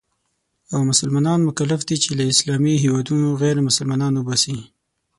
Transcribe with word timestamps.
او 0.73 0.79
مسلمانان 0.91 1.39
مکلف 1.49 1.81
دي 1.87 1.97
چې 2.03 2.09
له 2.17 2.23
اسلامي 2.33 2.73
هېوادونو 2.83 3.27
غیرمسلمانان 3.41 4.13
وباسي. 4.15 4.57